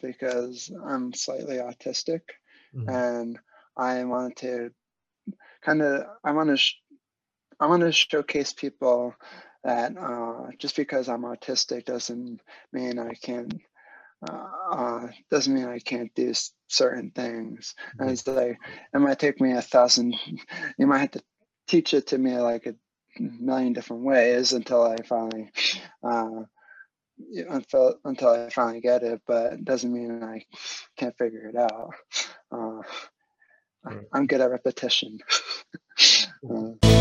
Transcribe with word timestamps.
because 0.00 0.70
I'm 0.84 1.12
slightly 1.12 1.56
autistic, 1.56 2.22
mm-hmm. 2.74 2.88
and 2.88 3.38
I 3.76 4.04
want 4.04 4.36
to 4.36 4.70
kind 5.62 5.82
of 5.82 6.06
I 6.24 6.32
want 6.32 6.50
to 6.50 6.56
sh- 6.56 6.80
I 7.60 7.66
want 7.66 7.82
to 7.82 7.92
showcase 7.92 8.52
people 8.52 9.14
that 9.64 9.96
uh, 9.96 10.50
just 10.58 10.76
because 10.76 11.08
I'm 11.08 11.22
autistic 11.22 11.84
doesn't 11.84 12.40
mean 12.72 12.98
I 12.98 13.14
can 13.14 13.48
uh, 14.28 14.48
uh, 14.70 15.08
doesn't 15.30 15.54
mean 15.54 15.66
I 15.66 15.78
can't 15.78 16.14
do 16.14 16.32
certain 16.68 17.10
things. 17.10 17.74
And 17.98 18.10
it's 18.10 18.26
like 18.26 18.58
it 18.94 18.98
might 18.98 19.18
take 19.18 19.40
me 19.40 19.52
a 19.52 19.62
thousand. 19.62 20.14
You 20.78 20.86
might 20.86 20.98
have 20.98 21.10
to 21.12 21.22
teach 21.68 21.94
it 21.94 22.08
to 22.08 22.18
me 22.18 22.36
like 22.38 22.66
a 22.66 22.74
million 23.18 23.72
different 23.72 24.04
ways 24.04 24.52
until 24.52 24.82
I 24.82 24.96
finally 25.04 25.50
uh, 26.02 26.42
until 27.18 27.98
until 28.04 28.30
I 28.30 28.50
finally 28.50 28.80
get 28.80 29.02
it. 29.02 29.20
But 29.26 29.54
it 29.54 29.64
doesn't 29.64 29.92
mean 29.92 30.22
I 30.22 30.44
can't 30.96 31.16
figure 31.16 31.46
it 31.46 31.56
out. 31.56 31.90
Uh, 32.50 32.82
I'm 34.12 34.26
good 34.26 34.40
at 34.40 34.50
repetition. 34.50 35.18
uh, 36.50 36.91